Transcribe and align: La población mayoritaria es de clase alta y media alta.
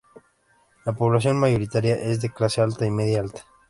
La 0.83 0.93
población 0.93 1.39
mayoritaria 1.39 1.93
es 1.93 2.19
de 2.21 2.31
clase 2.33 2.59
alta 2.59 2.87
y 2.87 2.89
media 2.89 3.19
alta. 3.19 3.43